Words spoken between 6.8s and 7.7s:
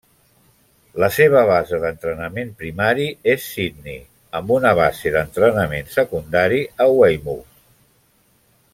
a Weymouth.